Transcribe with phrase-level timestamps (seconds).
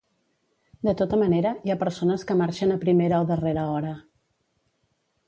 [0.87, 3.93] De tota manera, hi ha persones que marxen a primera o darrera hora.